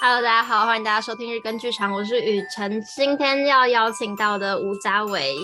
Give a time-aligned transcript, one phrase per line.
[0.00, 5.34] Hello，大家好，欢迎大家收听日更剧场，我是雨辰，今天要邀请到的吴家伟。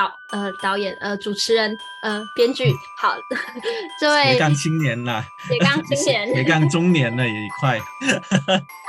[0.00, 3.14] 导呃导演呃主持人呃编剧，好，
[4.00, 7.78] 这位斜杠青年啦，斜杠青年， 斜杠中年了也快。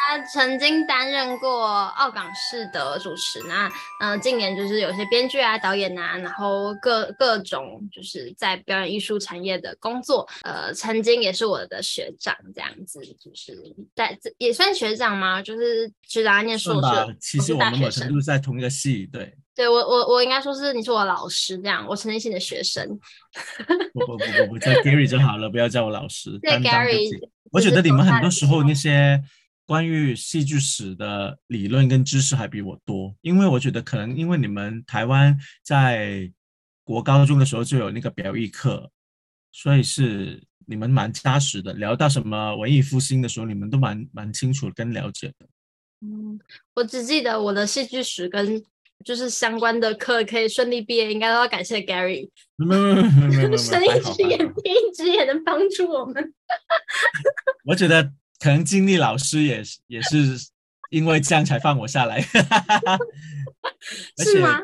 [0.04, 3.70] 他曾经担任过澳港市的主持，那
[4.00, 15.42] 呃近年就是有些编剧啊、导演啊，然后各各种就是在表演艺术产业的工作，呃，曾经也是我的学长，这样子就是在也算学长吗？
[15.42, 19.34] 就是学长念硕士，其实我们某程度在同一个系，对。
[19.54, 22.88] 对我我我应该说是你是我老师这样，我曾经是你的学生。
[23.94, 26.40] 不不不不不，叫 Gary 就好了，不要叫我老师。
[26.42, 27.10] 对 Gary，
[27.52, 29.22] 我觉得你们很多时候那些
[29.66, 36.32] 关于戏剧史的理论跟知识还比我多，因为我觉得可能因为你们台湾在
[36.86, 38.90] 国高中的时候就有那个表艺课，
[39.52, 41.74] 所以是你们蛮扎实的。
[41.74, 45.46] 聊到什么文艺复兴的时候，你们都蛮蛮清楚跟了解的。
[46.00, 46.40] 嗯，
[46.74, 48.64] 我只记得我的戏剧史跟。
[49.04, 52.30] 就是相关的课可以顺利毕业，应该都要感谢 Gary。
[52.58, 56.34] 睁一只眼闭一只眼能帮助我们。
[57.66, 60.38] 我觉得可能经历老师也是也是
[60.90, 62.22] 因为这样才放我下来。
[64.18, 64.60] 是吗？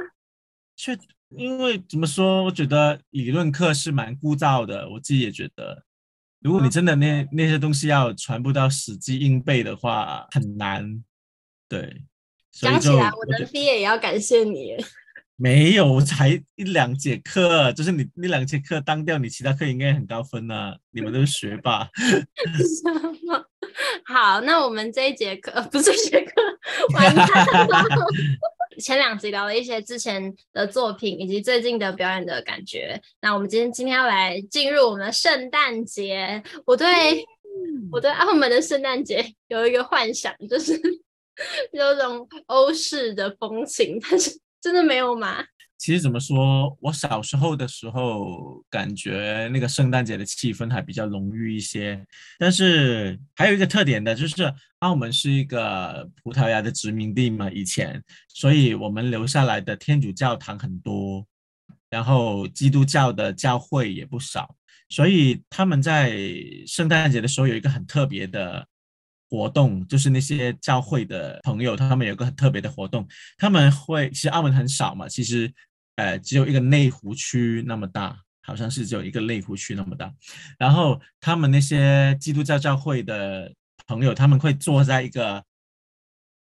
[0.75, 0.97] 却
[1.30, 2.43] 因为怎么说？
[2.43, 5.83] 我觉得理论课是蛮枯燥的，我自己也觉得。
[6.39, 11.03] 如果你真的那那些东西要传播到死记硬背的话，很难。
[11.67, 12.03] 对。
[12.61, 14.75] 讲起来，我能毕业也要感谢你。
[15.39, 20.75] 没有，才一两节课，就是你那两节课当掉，你其他课应该很高分啊。
[20.89, 21.88] 你们都是学霸。
[21.94, 22.91] 什
[23.23, 23.45] 么？
[24.03, 26.41] 好，那我们这一节课不是学课，
[26.95, 27.27] 完蛋
[27.67, 27.86] 了。
[28.80, 32.99] 前两集聊了一些之前的作品以及最近的表演的感觉。
[33.21, 36.42] 那我们今天今天要来进入我们的圣诞节。
[36.66, 40.81] 我对、嗯、我对澳门的圣诞节有一个幻想，就是。
[41.71, 45.43] 有种欧式的风情，但是真的没有吗？
[45.77, 52.03] 其实怎么说，我小时候的时候，感觉那个圣诞节的气氛还比较浓郁一些。
[52.39, 61.23] 但是还有一个特点的，就是澳门是一个葡萄牙的殖民地嘛，以前，所以我们留下来的天主教堂很多，
[61.92, 64.55] 然后基督教的教会也不少，
[64.89, 66.17] 所以他们在
[66.65, 68.67] 圣诞节的时候有一个很特别的。
[69.30, 73.08] 活动就是那些教会的朋友，他们有个很特别的活动，
[73.38, 75.54] 他们会其实澳门很少嘛，其实
[75.98, 80.14] 呃只有一个内湖区那么大，好像是只有一个内湖区那么大。
[80.58, 83.54] 然后他们那些基督教教会的
[83.86, 85.43] 朋友，他们会坐在一个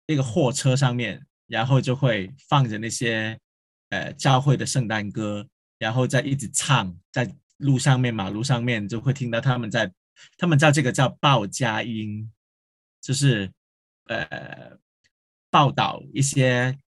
[0.06, 3.38] 一个货车上面，然后就会放着那些
[3.90, 5.46] 呃教会的圣诞歌，
[5.78, 9.92] 然后再一直唱，在路上面马路上面就会听到他们在，
[10.38, 12.32] 他们叫这个叫报佳音。
[13.02, 13.50] 就是，
[14.06, 14.78] 呃，
[15.50, 16.78] 报道一些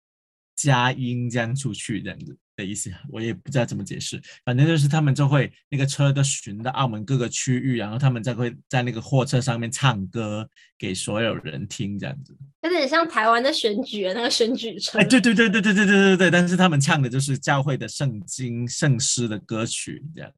[0.54, 4.22] 佳音这样出去这样子的意思，我也不知道怎么解释。
[4.44, 10.48] 反正就是他们就会那个车都巡到澳门各个区域，然后他们再会在那个货车上面唱歌
[10.78, 12.32] 给所有人听这样子。
[12.62, 15.00] 有点像台湾的选举那个选举车。
[15.00, 20.32] 哎，对对对对对对对对对，但是他们唱的就是教会的圣经圣诗的歌曲这样。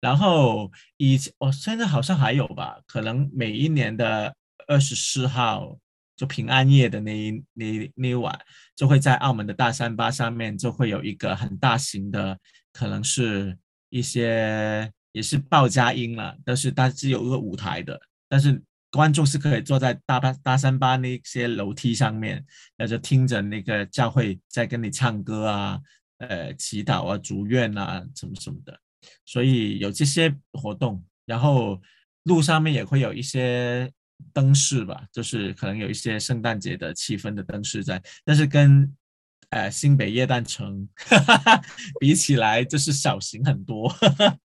[0.00, 2.80] 然后以前，哦，现在好像还有吧？
[2.88, 4.34] 可能每一年的。
[4.72, 5.78] 二十四号
[6.16, 8.34] 就平安夜的那一那那一晚，
[8.74, 12.38] 就会在澳门的大三巴上面就会有一个很大型的，
[12.72, 13.58] 可能是
[13.90, 22.42] 一些也是报佳音了，但是它是有一个舞台的，但是观众是可以坐在大巴大三巴那些楼梯上面，
[22.78, 25.80] 那就听着那个教会在跟你唱歌啊，
[26.18, 28.78] 呃，祈祷啊，祝愿啊，什么什么的，
[29.26, 31.80] 所以有这些活动，然后
[32.22, 33.90] 路上面也会有一些。
[34.32, 38.94] 灯饰吧，就是可能有一些圣诞节的气氛的灯饰在，但是跟
[39.50, 41.62] 呃新北夜诞城哈 哈
[42.00, 43.92] 比起来，就是小型很多。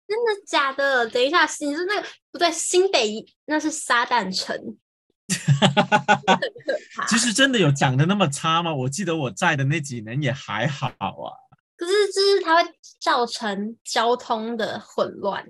[0.08, 1.10] 真的假的？
[1.10, 4.78] 等一下，你是那个不对，新北那是撒旦城。
[7.10, 8.72] 其实真的有讲的那么差吗？
[8.72, 11.34] 我记得我在的那几年也还好啊。
[11.76, 12.70] 可是就是它会
[13.02, 15.44] 造成交通的混乱。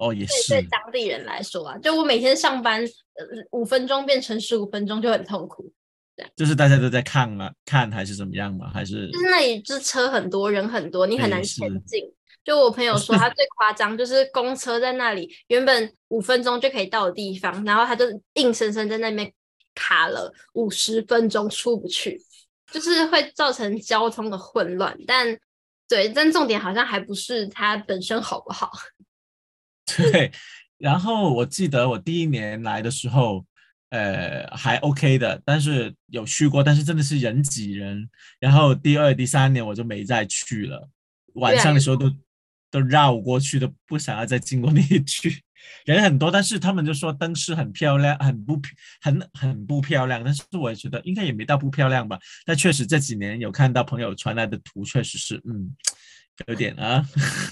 [0.00, 5.70] 哦，也是对，对当地人来说啊，就我每天上班，呃，五分钟变成十五分钟就很痛苦，
[6.16, 6.32] 这样。
[6.34, 12.02] 就是大家都在看嘛，看还是怎么样嘛，还是就是那里就是车很多人很多，你很难前进。
[12.42, 19.30] 就我朋友说， 他最夸张就是公车在那里原本五分钟就可以到的地方，然后他就硬生生在那边
[19.74, 22.18] 卡了五十分钟出不去，
[22.72, 24.98] 就是会造成交通的混乱。
[25.06, 25.38] 但
[25.86, 28.70] 对，但重点好像还不是它本身好不好。
[30.12, 30.30] 对，
[30.78, 33.44] 然后我记得我第一年来的时候，
[33.90, 38.08] 呃还 OK 的，但是有去过，但是真的是人挤人。
[38.38, 40.88] 然后第二、第三年我就没再去了，
[41.34, 42.10] 晚上的时候都
[42.70, 45.42] 都绕过去，都不想要再经过 那一区。
[45.84, 48.60] 人很多，但是他们就说灯饰很漂亮，很不
[49.02, 50.24] 很很不漂亮。
[50.24, 52.18] 但是我也觉得应该也没到不漂亮吧。
[52.46, 55.76] 但确实这几年有看到朋友传来的图，确实是嗯，
[56.46, 57.06] 有点啊，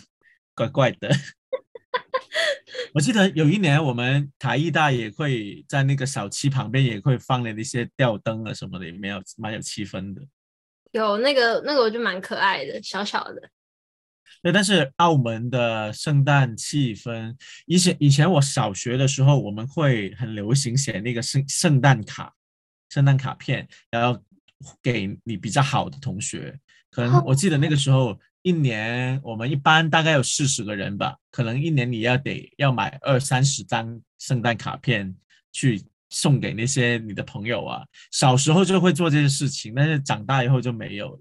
[0.54, 1.10] 怪怪的。
[2.94, 10.22] 我记得有一年我们台艺大也会在那个小七旁边也会放了那些吊灯啊什么的，也没有蛮有气氛的。
[10.92, 13.50] 有那个那个我觉得蛮可爱的，小小的。
[14.42, 17.34] 对，但是澳门的圣诞气氛，
[17.66, 22.32] 以前以前我小学的时候，我们会很流行写那个圣圣诞卡、
[22.88, 24.22] 圣诞卡片，然后
[24.82, 26.58] 给你比较好的同学。
[26.90, 35.14] 可能我记得那个时候，一年我们一般大概有四十个人吧，可能一年你要得要买二三十张圣诞卡片
[35.52, 37.84] 去送给那些你的朋友啊。
[38.10, 41.20] 小时候就会做这些事情，但是长大以后就没有了。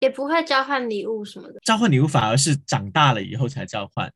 [0.00, 4.12] 也不会交换礼物什么的，交换礼物反而是长大了以后才交换。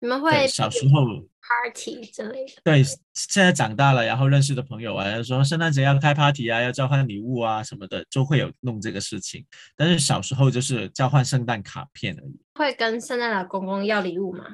[0.00, 1.04] 你们会小时候
[1.50, 2.52] party 之类的？
[2.62, 2.82] 对，
[3.12, 9.44] 现在长大了，然后认识的朋友啊，说圣诞节要开 party 啊，要交换礼物啊什么的，就会有弄这个事情。
[9.76, 12.40] 但是小时候就是交换圣诞卡片而已。
[12.54, 14.44] 会跟圣诞老公公要礼物吗？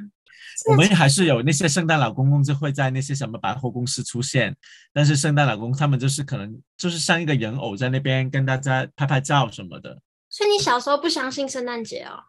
[0.70, 4.56] 我们还是有那些圣诞老公公就会在那些什么百货公司出现，
[4.92, 10.00] 但是圣诞老公他们就是可能就是像一个人偶在那边跟大家拍拍照什么的。
[10.30, 12.20] 所以你小时候不相信圣诞节哦？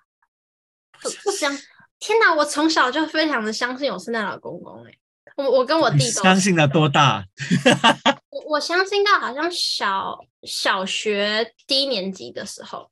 [0.99, 1.55] 不不相，
[1.99, 2.33] 天哪！
[2.33, 4.93] 我从小就非常的相信有圣诞老公公哎，
[5.35, 7.25] 我我跟我弟都相信了多大？
[8.29, 12.89] 我我相信到好像小小学低年级的时候。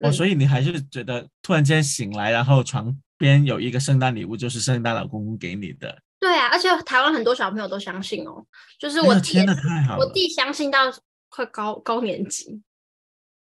[0.00, 6.00] 哦，所以你还是觉得突然间醒来，然后床边有一个圣诞礼物，就是圣诞老公公给你的？
[6.18, 8.42] 对啊，而且台湾很多小朋友都相信哦，
[8.78, 10.90] 就是我弟，天哪，太好了，我弟相信到
[11.28, 12.62] 快高高年级。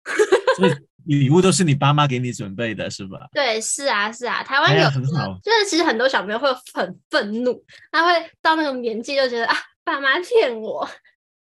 [0.57, 0.71] 所以
[1.17, 3.27] 礼物都是你爸妈给你准备的，是吧？
[3.31, 4.43] 对，是啊，是啊。
[4.43, 10.87] 台湾有、哎、很好，就是其实很多小朋友会很愤怒，他会到那个年纪就觉得 啊，爸妈骗我。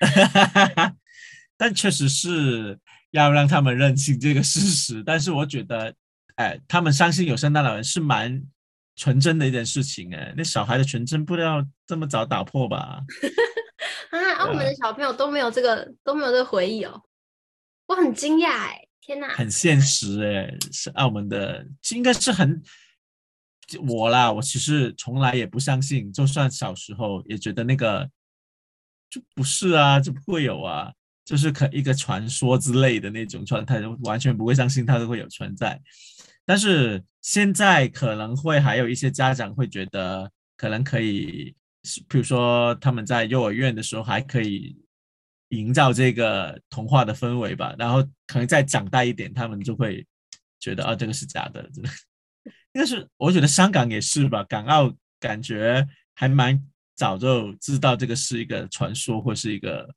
[1.58, 2.78] 但确实是
[3.10, 5.02] 要让他们认清这个事实。
[5.04, 5.94] 但是我觉得，
[6.36, 8.42] 哎，他们相信有圣诞老人是蛮
[8.96, 10.14] 纯真的一件事情。
[10.14, 13.00] 哎，那小孩的纯真不要这么早打破吧？
[14.10, 17.02] 啊，澳门的小朋友都没有这个，都没有这个回忆哦。
[17.86, 19.28] 我很惊讶哎，天哪！
[19.28, 22.62] 很现实哎，是澳门的，应该是很
[23.88, 24.30] 我啦。
[24.30, 28.08] 我其实从来也不相信，就算小时候也觉得那个
[29.08, 30.92] 就不是啊，就不会有啊，
[31.24, 35.80] 就是可一个传说之类的那种状态，就完全不会相信它都会有存在。
[36.44, 41.54] 但是现在可能会还有一些家长会觉得，可能可以，
[42.06, 44.76] 比如说他们在幼儿园的时候还可以。
[45.50, 50.04] 营造这个童话的氛围吧，然后可能再长大一点，他们就会
[50.58, 51.90] 觉得啊，这个是假的，真的。
[52.72, 56.60] 应该是我觉得香港也是吧，港澳感觉还蛮
[56.94, 59.94] 早就知道这个是一个传说或是一个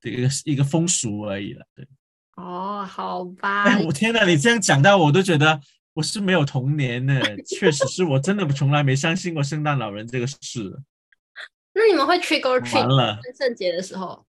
[0.00, 1.64] 这个一个风俗而已了。
[1.74, 1.86] 对。
[2.36, 3.62] 哦，好吧。
[3.62, 5.60] 哎，我天哪，你这样讲到我都觉得
[5.92, 10.82] 我是没有童年呢，确实是我真的从来没相信过圣诞老人这个事。
[11.74, 13.18] 那你们会 trick or treat 吗？
[13.36, 14.24] 圣节的时候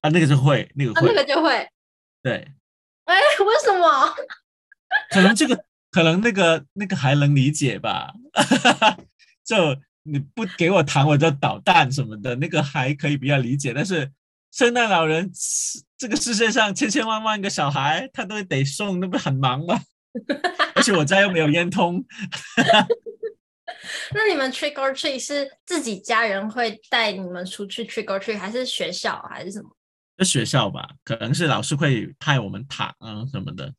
[0.00, 1.68] 啊，那个就会，那个会，啊、那个就会。
[2.22, 2.46] 对。
[3.04, 4.14] 哎，为什么？
[5.10, 8.12] 可能这个，可能那个，那个还能理解吧。
[9.44, 9.56] 就
[10.04, 13.72] 你不给我糖，我就捣蛋什么的，那个还可以比较理解。
[13.74, 14.10] 但是
[14.52, 15.30] 圣诞老人，
[15.98, 19.80] 这个世界上千千万万个小孩，他都得送，那不很忙吗？
[20.74, 22.04] 而且我家又没有烟通。
[24.14, 29.70] 那你们 trick or treat 是自己家人会带你们出去 trick or treat，还是学校还是什么？
[30.16, 33.74] 在学校吧，可能是老师会派我们糖啊什么的。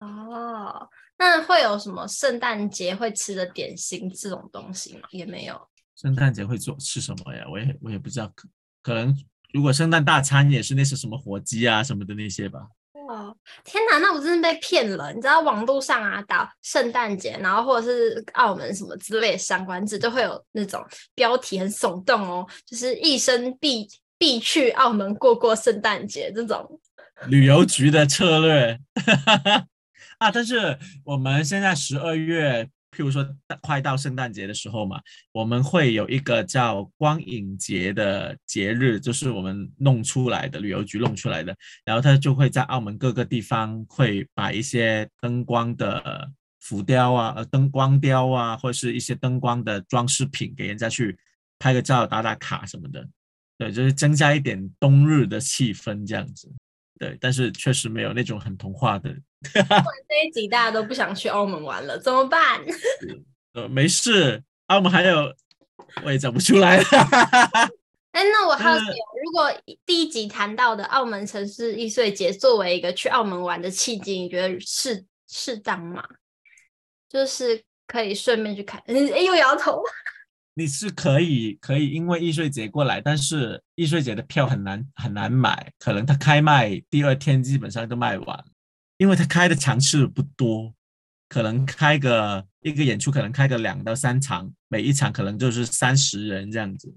[0.00, 5.08] 哦，那会有什么圣诞节会吃的点心这种东西吗？
[5.10, 5.60] 也没有。
[5.94, 7.44] 圣诞节会做吃什么呀？
[7.50, 8.48] 我也我也不知道，可
[8.82, 9.14] 可能
[9.52, 12.60] 如果圣诞大餐也是那些什么火鸡啊什么的那些吧。
[13.10, 15.12] 哦，天哪，那我真的被骗了！
[15.12, 20.80] 你知道网络上啊，打圣诞节，然后或者是澳门什么之类相关字，都会有那种
[21.12, 26.80] 标题很耸动哦，就是一生必必去澳门过过圣诞节这种
[27.26, 28.78] 旅游局的策略
[30.18, 30.30] 啊。
[30.30, 32.68] 但是我们现在十二月。
[33.00, 33.26] 譬如说，
[33.62, 35.00] 快到圣诞节的时候嘛，
[35.32, 41.56] 我们会有一个叫光影节的节日，就是我们弄出来的，旅游局弄出来的。
[41.82, 46.30] 然后他就会在澳门各个地方会摆一些灯光的
[46.60, 51.16] 浮雕啊，呃，灯光雕啊，或者是一些灯光的装饰品，给人家去
[51.58, 53.08] 拍个照、打打卡什么的。
[53.56, 56.52] 对，就是增加一点冬日的气氛这样子。
[56.98, 59.16] 对，但是确实没有那种很童话的。
[59.52, 62.60] 这一集大家都不想去澳门玩了，怎么办？
[63.54, 65.34] 呃，没事，澳门还有，
[66.04, 66.84] 我也讲不出来了。
[68.12, 68.84] 哎，那我好奇，
[69.24, 69.52] 如果
[69.86, 76.04] 第一集谈到的澳门城市易碎节作为一个去澳门玩的契机，你觉得适适当吗？
[77.08, 78.82] 就是可以顺便去看。
[78.86, 79.82] 哎，又摇头。
[80.54, 88.44] 你是可以可以因为易碎节过来，但是易碎节的票很难很难买，可能它开卖第二天基本上都卖完，
[89.00, 90.74] 因为他开的场次不多，
[91.26, 96.94] 可能开个一个演出可能开个两到三场，每一场可能就是三十人这样子。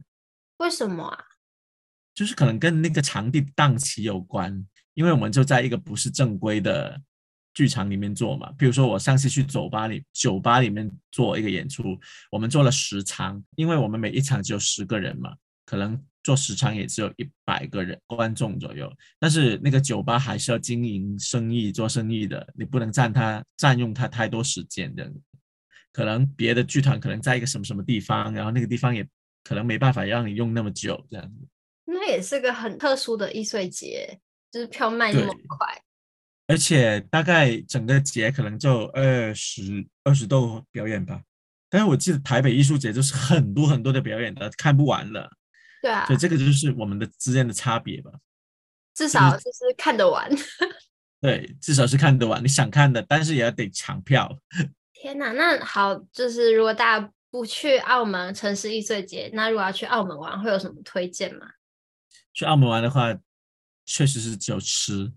[0.58, 1.18] 为什么啊？
[2.14, 7.02] 就是可能跟那个场地档期有关，因为我们就在一个不是正规的
[7.54, 8.52] 剧场里面做嘛。
[8.58, 11.98] 比如说我上次去酒吧里酒吧里面做一个演出，
[12.30, 15.34] 我们做了十场，因为我们每一场只有十个人嘛，
[15.66, 18.92] 可能做时长也只有一百个人观众左右。
[19.20, 25.12] 但是那个酒吧还是要经营生意做生意的，你不能占它占用它太多时间的。
[25.92, 29.08] 可能别的剧团可能在一个什么什么地方，然后那个地方也。
[29.46, 31.46] 可能没办法让你用那么久这样子，
[31.84, 34.18] 那也是个很特殊的艺术节，
[34.50, 35.68] 就是票卖那么快，
[36.48, 41.22] 而且大概整个节可能就二十二十多表演吧。
[41.70, 45.30] 但是我记得台北艺术节就是很多很多的表演的，看不完了。
[45.84, 48.10] 对啊，所以这个就是我们的之间的差别吧。
[48.96, 50.28] 至少就是看得完。
[51.22, 54.40] 对，至少是看得完，你想看的，但是也要得抢票。
[54.94, 57.12] 天哪，那好，就是如果大家。
[57.34, 61.48] 不去澳门城市艺术节，那如果要去澳门玩，会有什么推荐吗？
[62.32, 63.12] 去澳门玩的话，
[63.88, 65.12] 确实是只有吃。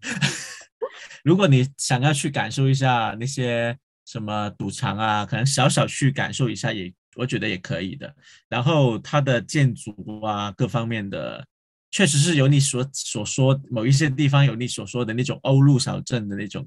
[1.22, 8.14] 如果你想要去感受一下那些什么赌场啊，可能小小去感受一下也，我觉得也可以的。
[8.48, 11.44] 然后它的建筑啊，各方面的，
[11.90, 16.66] 确实是有你所所说某一些地方有你所说的那种欧陆小镇的那种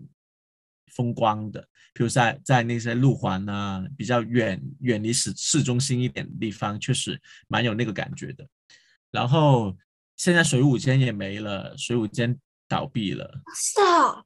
[0.87, 1.65] 风光的。
[1.93, 8.47] 比如在在那些路环啊，比较远远离市市中心一点的地方，确实蛮有那个感觉的。
[9.11, 9.75] 然后
[10.15, 12.37] 现在水舞间也没了，水舞间
[12.67, 13.41] 倒闭了。
[13.55, 14.23] 是啊，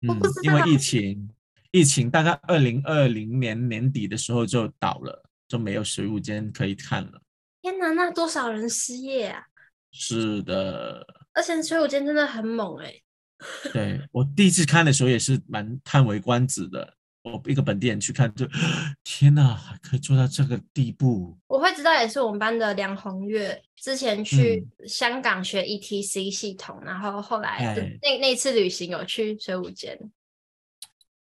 [0.00, 1.28] 嗯，因为疫情，
[1.70, 7.20] 疫情大概二零二零年年底的时候就倒了，就没有水舞间可以看了。
[7.60, 9.44] 天哪，那多少人失业啊？
[9.90, 13.70] 是的，而且水舞间真的很猛哎、欸。
[13.70, 16.96] 对，我第一次看的时候也是蛮叹为观止的。
[17.20, 18.48] 我一个本地人去看，就
[19.04, 21.36] 天哪，还可以做到这个地步。
[21.48, 29.98] 我会知道，也是我们班的梁红月之前去香港学 ETC 系统，嗯、然后后来那那次旅行有去水舞间，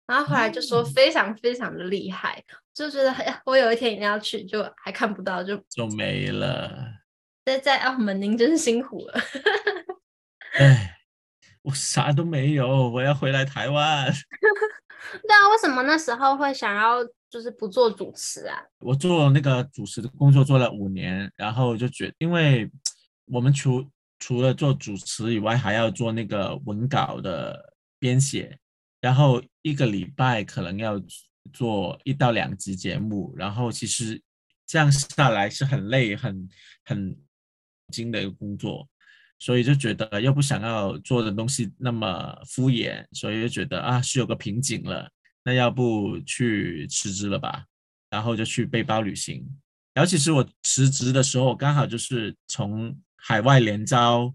[0.07, 3.15] 然后后来就说非常非常的厉害，嗯、就觉得
[3.45, 6.71] 我有一天一定要去，就还看不到，就就没了。
[7.45, 9.21] 在在澳门，您真辛苦了。
[10.59, 10.97] 哎，
[11.63, 14.13] 我啥都没有，我要回来台湾。
[15.23, 18.63] 对啊，为什么那时候会想要就是不做主持啊？
[18.81, 22.71] 我做那个主持的工作做了五年，然后就觉得，因为
[23.27, 23.85] 我们除
[24.21, 28.57] 除了做主持以外，还要做那个文稿的编写，
[29.01, 30.99] 然后一个礼拜可能要
[31.53, 34.21] 做一到两集节目，然后其实
[34.67, 36.49] 这样下来是很累、很
[36.85, 37.17] 很
[37.89, 38.89] 精的一个工作。
[39.39, 45.11] 所以就觉得又不想要做的东西那么敷衍，所以就觉得啊是有个瓶颈了，
[45.43, 47.65] 那要不去辞职了吧？
[48.09, 49.45] 然后就去背包旅行。
[49.95, 54.33] 然后其实我辞职的时候，我刚好就是从海外联招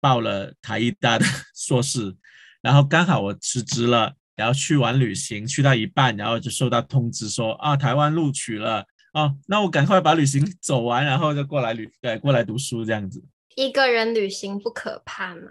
[0.00, 2.16] 报了台艺大的 硕士，
[2.62, 13.22] 然后刚好我辞职了，然后去完旅行去到一半，然后就收到通知说啊台湾录取了，啊，那我赶快把旅行 走完，然后就过来旅对过来读书这样子。
[13.56, 15.42] 一个人旅行不可怕吗？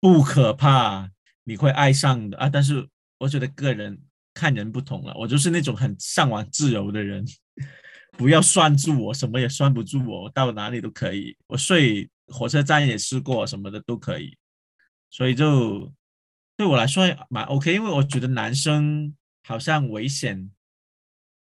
[0.00, 1.10] 不可怕，
[1.44, 2.48] 你会爱上的啊！
[2.48, 2.88] 但是
[3.18, 3.98] 我觉得个人
[4.32, 7.24] 看人不同了，我就是那种很向往自由的人，
[8.16, 11.36] 不要拴住我，什么也拴不住我，我到哪里都可以。
[11.46, 14.36] 我睡火车站也试过，什么的都可以，
[15.10, 15.92] 所以就
[16.56, 20.50] 对我来说蛮 OK，因为我觉得男生好像危险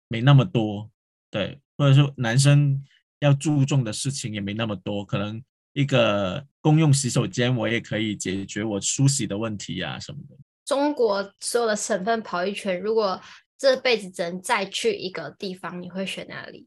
[0.09, 0.91] 没那么多，
[1.31, 2.85] 对，或者说男生
[3.21, 5.43] 要注重的事情也没那么多，可能。
[5.77, 10.35] 一个公用洗手间，我也可以解决我梳洗的问题呀、啊，什么的。
[10.65, 13.21] 中国所有的省份跑一圈，如果
[13.59, 16.67] 这辈子只能再去一个地方，你会选哪里？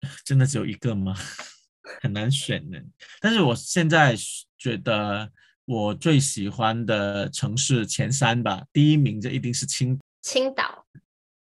[0.24, 1.14] 真的只有一个吗？
[2.00, 2.78] 很难选呢。
[3.20, 4.16] 但是我现在
[4.56, 5.30] 觉得
[5.70, 10.84] 我最喜欢的城市前三吧，第一名就一定是青青岛。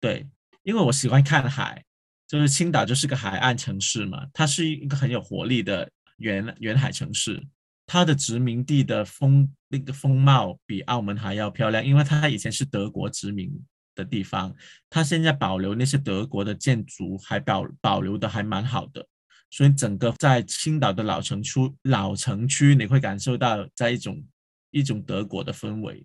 [0.01, 0.27] 对，
[0.65, 1.85] 因为我喜欢看海。
[2.27, 5.89] 就是青岛就是个海岸城市嘛，它是一个很有活力的
[6.19, 7.41] 沿沿海城市，
[7.87, 13.53] 它的殖民地的风那个风貌比澳门还要漂亮，因为它以前是德国殖民
[13.95, 14.53] 的地方，
[14.89, 19.07] 它现在保留那些德国的建筑，还保保留的还蛮好的，
[19.51, 24.25] 所以整个在青岛的老城区老城区，你会感受到在一种
[24.71, 26.03] 一种德国的氛围。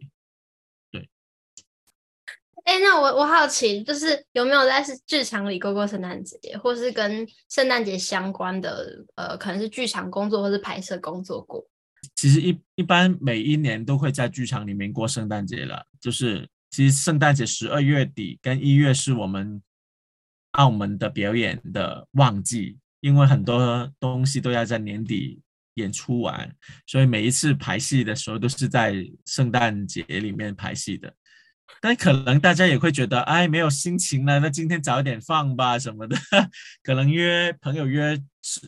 [0.91, 1.07] 对
[2.65, 11.63] 哎，那我我好奇，就是有没有在剧场里过过圣诞节，或是跟圣诞节相关的，呃，可能是剧场工作或是拍摄工作过？
[12.15, 15.85] 其实一一般每一年都会在剧场里面过圣诞节了。
[15.99, 19.61] 就是其实圣诞节十二月底跟一月是我们
[20.51, 25.41] 澳门的表演的旺季，因为很多东西都要在年底
[25.75, 26.53] 演出完，
[26.85, 31.13] 所以每一次排戏的时候都是在圣诞节里面排戏的。
[31.81, 36.15] 但可能大家也会觉得，哎，没有心情了，那今天早点放吧什么的。
[36.83, 38.19] 可能约朋友约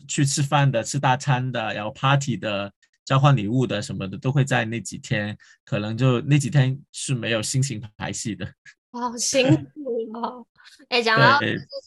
[0.06, 2.72] 去吃饭的，吃大餐的，然后 party 的，
[3.04, 5.36] 交换礼物的什么的，都会在那几天。
[5.64, 8.46] 可能就那几天是没有心情排戏的。
[8.90, 10.46] 好辛苦哦。
[10.88, 11.38] 哎，讲到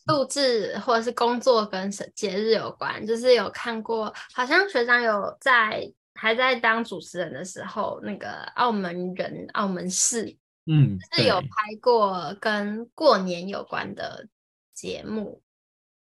[0.08, 10.38] 录制或者是工作跟节日有关，就是有看过，好像学长有在还在当主持人的时候，那个澳门人澳门事。
[10.68, 14.28] 嗯，是有拍过跟过年有关的
[14.76, 15.42] 节目，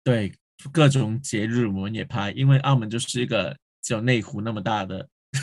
[0.01, 0.33] 对，
[0.71, 5.09] 各种节日我们也拍，因为澳门就是一个只有内湖那么大的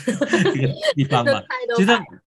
[0.55, 1.43] 一个地方嘛，
[1.77, 1.91] 其实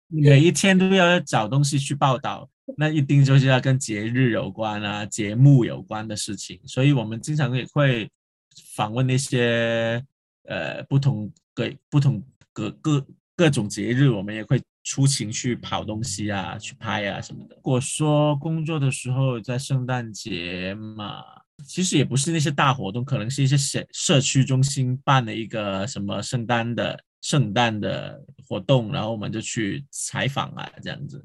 [0.08, 8.10] 每一天都要找东西去报道，那一定就是要跟节日有关啊、节目有关的事情，所以我们经常也会
[8.74, 10.02] 访问那些
[10.48, 12.22] 呃不同各不同
[12.52, 14.60] 各各各种节日，我们也会。
[14.88, 17.56] 出勤去跑东西啊，去拍啊什么的。
[17.56, 21.24] 如果说工作的时候在圣诞节嘛，
[21.66, 31.24] 其实也不是那些大活动，可能是一些社社区中心办的一个什么圣诞的圣诞的活动，然后我们就去采访啊，这样子。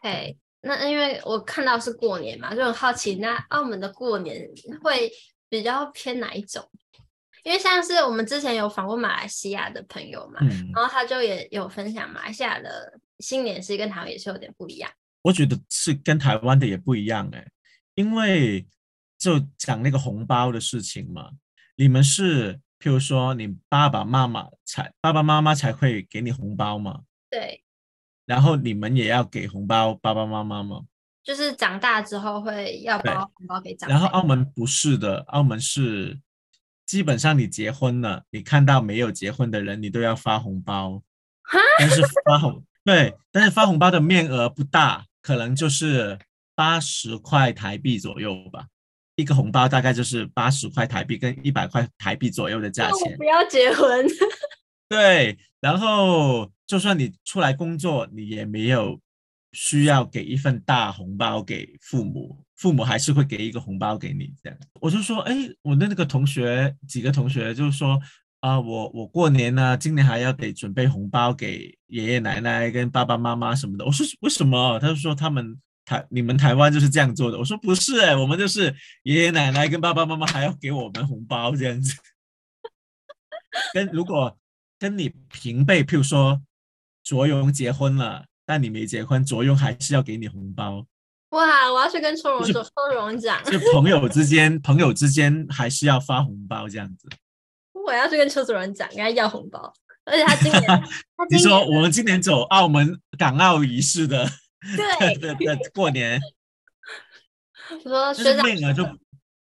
[0.00, 4.48] OK，那因为我看到是过年嘛，就很好奇，那澳门的过年
[4.82, 5.12] 会
[5.50, 6.66] 比较偏哪一种？
[7.42, 14.90] 因为像是我们之前有访问马来西亚的朋友嘛，嗯，然后他就也有分享马来西亚的新年是跟台湾也是有点不一样。
[15.20, 17.46] 我觉得是跟台湾的也不一样哎，
[17.96, 18.66] 因为
[19.18, 21.30] 就讲那个红包的事情嘛，
[21.76, 27.00] 你们是譬如说你爸爸妈妈才爸爸妈妈才会给你红包嘛？
[27.30, 27.64] 对。
[28.26, 30.82] 然后你们也要给红包爸爸妈妈吗？
[31.22, 33.94] 就是长大之后会要包红包给长辈。
[33.94, 36.20] 然后澳门不是的，澳门是。
[36.84, 41.02] 基本上你结婚了，你看到没有结婚的人，你都要发红包。
[41.78, 46.18] 但是发红对，但是发红包的面额不大，可能就是
[46.54, 48.66] 八十块台币左右吧。
[49.16, 53.16] 一个红包大概就是八十块台币跟一百块台币左右的价钱。
[53.16, 54.06] 不要结婚。
[54.88, 59.00] 对，然后就算你出来工作，你也没有
[59.52, 62.38] 需要给一份大红包给父母。
[62.56, 68.00] 父母还是会给一个红包给你，这样我就说，哎，我的那个同学几个同学就是说，
[68.40, 73.84] 啊、呃，我我过年呢，今年还要得准备红包给爷爷奶奶跟爸爸妈妈什么的。
[73.84, 74.78] 我说为什么？
[74.78, 77.38] 他就说他们台你们台湾就是这样做的。
[77.38, 81.94] 我说不是，哎，我们就是爷爷奶奶跟爸爸妈妈还要给我们红包这样子。
[83.72, 84.36] 跟如果
[84.78, 86.42] 跟你平辈，譬如说
[87.02, 90.86] 卓荣结婚了，但你没结婚，卓荣还是要给你红包。
[91.30, 91.72] 哇！
[91.72, 97.08] 我要去跟秋荣说，秋荣讲，就朋友之间，朋友之间还是要发红包这样子。
[97.72, 99.72] 我要去跟邱主任讲，跟他要红包，
[100.04, 100.62] 而且他今年，
[101.16, 104.30] 他今年你说我们今年走澳门港澳仪式的，
[104.76, 106.20] 对对对过年，
[107.84, 108.98] 我 说学长面额就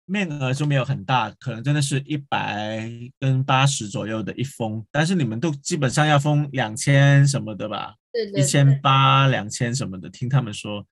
[0.05, 7.95] 面额就没有很大，可能真的是一百跟八十左右的一封，但是你们都基本上要封两千什么的吧？
[8.13, 10.87] 对对，一千八两千什么的，听他们说。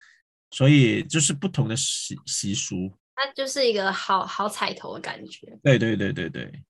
[0.52, 5.58] 所以就是不同的习习俗，它就是一个好好彩头的感觉。
[5.60, 6.62] 对对对对对，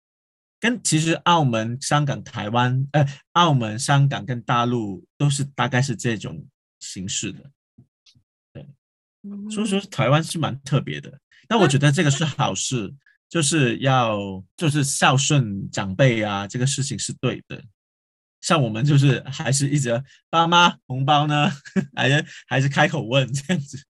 [0.58, 6.42] 跟其实澳门、香港、台湾，呃，澳门、香港跟大陆都是大概是这种
[6.78, 7.50] 形式的。
[8.52, 8.66] 对，
[9.22, 11.18] 嗯、所以说台湾是蛮特别的。
[11.48, 12.92] 但我觉得这个是好事，
[13.28, 17.62] 就是要就是孝顺长辈啊，这个事情是对的。
[18.40, 21.50] 像我们就是还是一直爸妈红包呢，
[21.96, 23.82] 还是还是开口问这样子，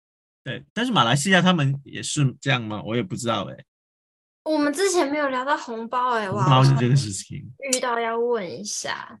[0.44, 0.64] 对。
[0.72, 2.82] 但是马来西亚他们也是这样吗？
[2.84, 3.64] 我也不知道哎、欸。
[4.44, 9.18] 我们之前没有聊到红包哎、欸，红包是这个事情，遇到要问一下。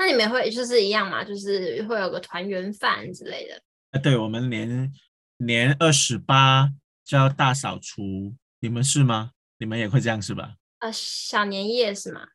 [0.00, 1.22] 那你们会就是一样嘛？
[1.22, 3.62] 就是会有个团圆饭之类的？
[3.90, 4.90] 啊，对，我们年
[5.36, 6.70] 年二十八
[7.04, 9.32] 就要大扫除，你们是吗？
[9.58, 10.54] 你们也会这样是吧？
[10.78, 12.28] 呃，小年夜是吗？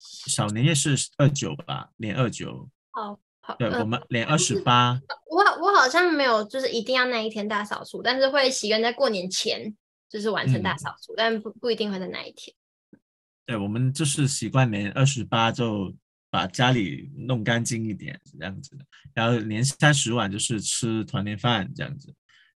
[0.00, 2.68] 小年夜是二九吧，年二九。
[2.90, 5.00] 好，好，对，呃、我们年二十八。
[5.30, 9.76] 我我好像没有，就是一定要那一天大扫除，但是会习惯在过年前
[10.08, 12.52] 就是完成大扫除，嗯、但不不一定会在那一天。
[13.46, 15.94] 对，我们就是习惯年二十八就
[16.30, 22.14] 把家里弄干净一点这样子的，然后年三十晚就是吃团年饭这样子，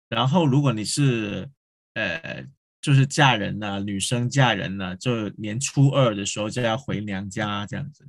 [0.08, 1.48] 然后如果你是
[1.94, 2.46] 呃
[2.80, 8.06] 就是嫁人了，女生嫁人了，就年初二的时候就要回娘家这样子。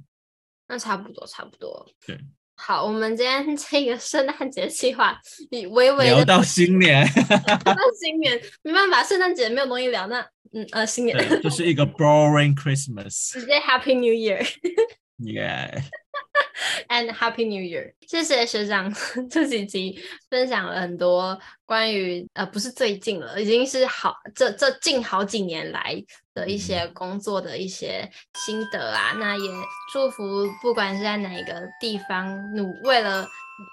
[0.67, 1.85] 那差不多，差不多。
[2.05, 2.19] 对，
[2.55, 10.25] 好，我们今天这个圣诞节计划，你微微聊到新年， 聊到新年，没办法，圣诞节没有东西聊，那。
[10.53, 13.33] 嗯呃，新年就是一个 boring Christmas。
[13.33, 14.41] 直接 Happy New Year。
[15.17, 15.81] Yeah。
[16.89, 17.93] And Happy New Year。
[18.07, 18.93] 谢谢学长
[19.29, 19.99] 这几集
[20.29, 26.01] 分享了很多关于呃不是最近了，已经是好这这近好几年来
[26.33, 29.11] 的一些工作的一些心得啊。
[29.13, 29.51] 嗯、那也
[29.91, 33.27] 祝福不管是在哪一个地方努为了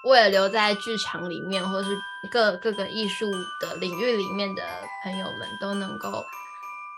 [0.05, 1.89] 为了留在剧场里面，或是
[2.31, 4.63] 各各个艺术的领域里面的
[5.03, 6.23] 朋友们都能够。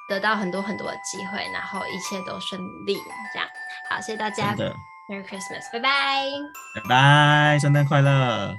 [0.08, 2.96] 得到很多很多的机会，然后一切都顺利，
[3.34, 3.48] 这样。
[3.90, 4.56] 好，谢谢大家
[5.10, 6.26] ，Merry Christmas，拜拜，
[6.76, 8.56] 拜拜，圣诞快乐。